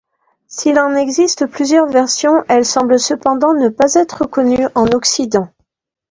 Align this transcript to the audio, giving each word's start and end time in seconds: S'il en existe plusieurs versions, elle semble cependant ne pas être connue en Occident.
S'il 0.47 0.79
en 0.79 0.95
existe 0.95 1.45
plusieurs 1.45 1.85
versions, 1.85 2.43
elle 2.49 2.65
semble 2.65 2.99
cependant 2.99 3.53
ne 3.53 3.69
pas 3.69 3.93
être 3.93 4.25
connue 4.25 4.65
en 4.73 4.87
Occident. 4.87 5.49